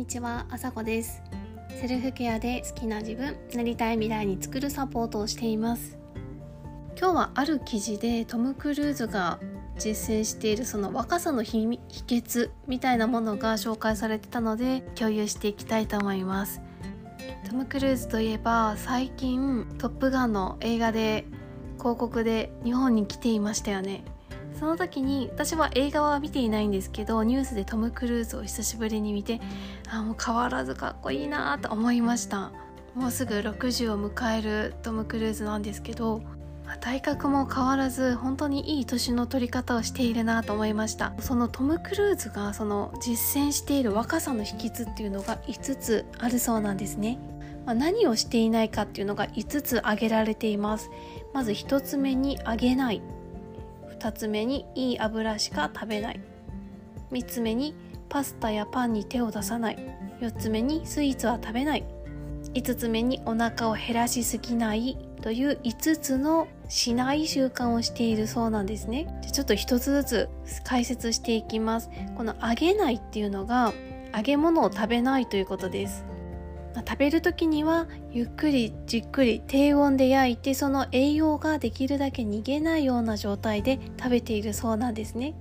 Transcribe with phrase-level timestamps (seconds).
[0.00, 1.22] にちは、あさこです。
[1.78, 5.98] セルフケアで好きな自分、なりたい未来に作るサポートをしています。
[6.98, 9.38] 今日はある記事でトム・クルーズが
[9.78, 16.62] 実践しているその若さの秘訣みたいなものが紹介されてたので共有していきたいと思います。
[17.46, 21.26] トム・クルーズといえば最近「トップガン」の映画で
[21.78, 24.02] 広告で日本に来ていましたよね。
[24.60, 29.40] その時に私は映画は見ていないんですけどニュースでトム・クルーズを久しぶりに見て
[29.88, 32.52] あもう変わらずかっこいいなと思いました。
[32.94, 36.20] もうすぐ60を迎えるトム・クルーズなんですけど
[36.80, 41.14] 体格も変わらず本当にいい年の取り方をしているなと思いました。
[41.20, 47.18] そのトム・クルーズがその実践している若さの秘訣っていうのが5つあるそうなんですね、
[47.64, 50.90] まあ、何をしていないかっていうのが5つ挙げられています。
[51.32, 53.00] まず1つ目にあげない。
[54.00, 56.20] 2つ目にいい油しか食べない。
[57.12, 57.74] 3つ目に
[58.08, 59.78] パスタやパンに手を出さない。
[60.20, 61.84] 4つ目にスイーツは食べない。
[62.54, 69.06] 5つ目にお腹を減らしすぎないという5つのしない習慣をしているそうなんですね。
[69.22, 70.28] じゃちょっと一つずつ
[70.64, 71.90] 解説していきます。
[72.16, 73.74] この揚げないっていうのが
[74.16, 76.04] 揚げ物を食べないということです。
[76.76, 85.34] 食べる時にはゆっくりじっくり低温で焼いてその栄養ができるだけ逃げないような状態で食べているそうなんですね。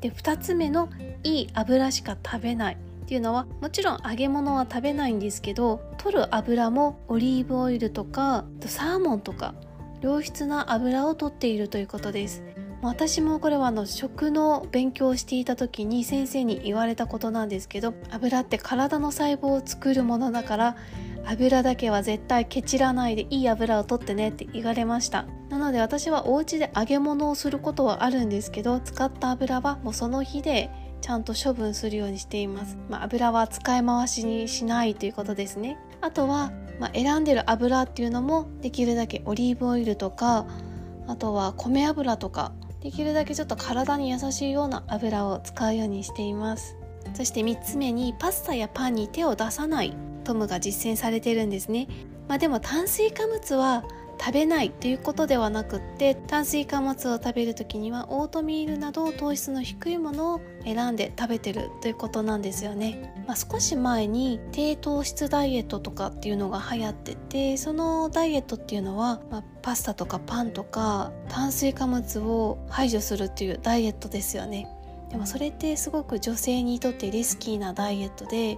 [0.00, 0.88] で2つ目の
[1.22, 9.54] いい油しか食べないっていうのはもちろん揚げ物は食べないんですけど取る油もオリーブオイルとかサーモンとか
[10.00, 12.42] 良質な油を取っているということです
[12.82, 20.76] 私もこれはあの食の勉強をしていた時に先生に言われたことなんですけど油って体の細胞を作るものだから
[21.24, 25.26] 油だけは絶対ケチらないでいい油を取ってねって言われました。
[25.48, 30.68] なので私はお家で揚げ物をすることはあるんですけど使った油はもうその日で
[31.00, 35.78] ちゃんと処分するようにしています、まあ、油は使い回しにしないということですね。
[36.00, 40.46] あとは、まあ、選んでる油っていうのもできるだけオリーブオイルとか
[41.06, 46.76] あとは米油とかできるだけちょっと体に優しいような油を使うようにしています。
[47.14, 49.94] そして3つ目にパスタやパンに手を出さない。
[50.24, 51.86] トムが実践されてるんですね。
[52.28, 53.84] まあでも炭水化物は
[54.24, 74.68] 食べないということではなくって炭水化物を食べる時にはオートミールなど糖質の低いものを選んで食べてるということなんですよね、まあ、少し前に低糖質ダイエットとかっていうのが流行っててそのダイエットっていうのは、まあ、パスタとかパンとか炭水化物を排除するっていうダイエットですよね。
[75.10, 78.56] でもそれってすごく女性にとってリスキーなダイエットで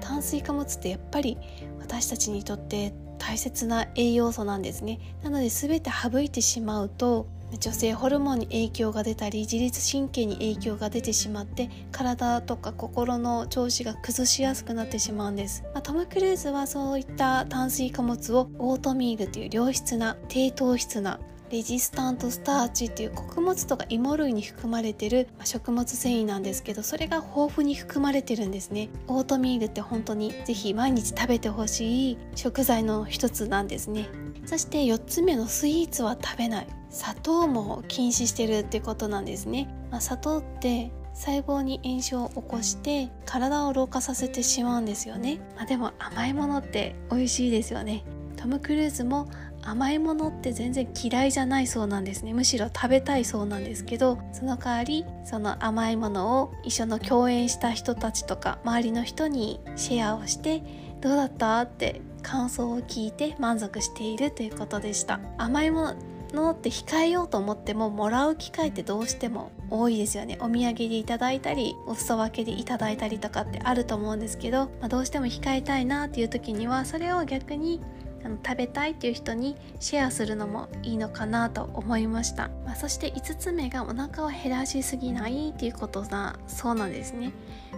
[0.00, 1.38] 炭水化物ってやっぱり
[1.78, 2.92] 私たちにとって
[3.26, 5.00] 大切な栄養素なんですね。
[5.22, 7.26] なので全て省いてしまうと
[7.58, 21.20] 女性ホルモンに影響が出たり自律神経に影響が出てしまって体とか心の調子が崩しやすくなってしまうんです、まあ、トム・クルーズはそういった炭水化物をオートミールという良質な低糖質な
[21.50, 28.88] レジスタントスターチっていう穀物とか芋類に含まれてる食物繊維なんですけどそれが豊富に含まれてるんですね。
[29.06, 34.08] オートミールって本当にぜひ毎日食べてほしい食材の一つなんですね。
[34.46, 36.66] そして4つ目のスイーツは食べない。
[36.94, 48.04] 砂糖も禁止してるってことなんですね、まあ、砂糖って細胞に炎症を起こして体を老化させてしまうんですよね、まあ、でも甘いものって美味しいですよね。
[48.44, 49.26] トム・クルーズも
[49.62, 52.34] 甘いものって全然嫌いじゃないそうなんですね。
[52.34, 60.62] むしろ食べたいそうなんですけどその代わりその甘いものを一緒の共演した人たちとか周りの人にシェアをして
[61.00, 65.20] どうだったって感想を聞いて満足しているということでした。
[65.38, 65.94] 甘いも
[66.34, 70.36] のって控えようと思ってももらう機会ってどうしても多いですよね。
[70.42, 77.80] お土産でいただいたりお裾分けでいただいたりとかってあると思うんですけど、まあ、どうしても控えたいなっていう時にはそれを逆に
[78.24, 87.32] あの食べたいっていう人にシェアするのもいいのかなと思いました、まあ、そして5つ目がお腹を減らしすぎないっていうことだそうなんですね、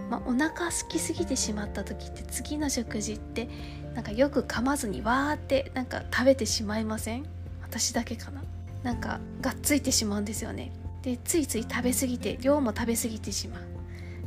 [0.09, 3.49] まあ、お腹空きすぎてしまった時って次の食事って
[3.93, 7.25] なんかよく噛まずにわーってなんか食べてしまいません？
[7.63, 8.41] 私だけかな？
[8.83, 10.71] なんかがっついてしまうんですよね。
[11.01, 13.61] でついつい食べ過ぎて量も食べ過ぎてしまう。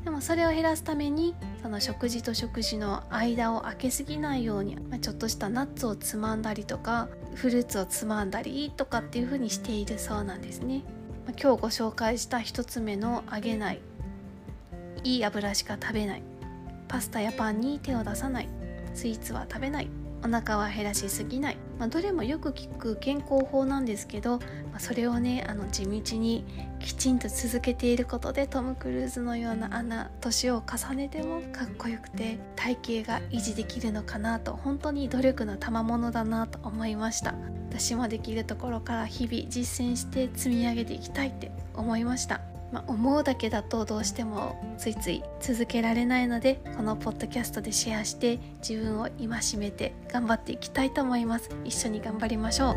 [0.04, 10.82] でもそれを減らすためにその食事と食事の間を空けすぎないように、まあ、ちょっとしたナッツをつまんだりとかフルーツをつまんだりとかっていう風にしているそうなんですね、
[11.26, 13.80] まあ、今日ご紹介した1つ目の揚げない。
[15.04, 16.22] いい油しか食べない。
[16.88, 18.48] パスタやパンに手を出さない。
[18.94, 19.88] スイーツは食べない。
[20.22, 21.56] お腹は減らしすぎない。
[21.80, 24.38] まあ、どれもよく聞く健康法なんですけど、
[24.70, 26.44] まあ、それをねあの地道に
[26.78, 29.90] きちんと続けていることでトム・クルーズのようなあん。
[29.90, 37.34] な年を重ねてもかっこよくて体型が維持できるのかなと本当に努力の賜物だなと思いました。
[37.70, 42.40] 私もできるところから日々実践して積み上げていきたいって思いました
[42.72, 51.50] まあ、思うだけだとどうしてもついつい続けられないのでこのポッドキャストでシェアして自分を戒めて頑張っていきたいと思います。
[51.64, 52.76] 一緒に頑張りましょう。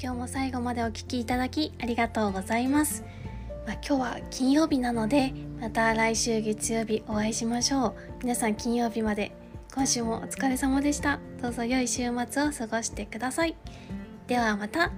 [0.00, 3.04] 今日も最後までお聴きいただきありがとうございます、
[3.66, 7.94] まあ、今日は金曜日なのでまた来週月曜日お会いしましょう。
[8.22, 9.32] 皆さん金曜日まで
[9.74, 11.18] 今週もお疲れ様でした。
[11.42, 13.56] どうぞ良い週末を過ごしてください。
[14.28, 14.92] ではまた。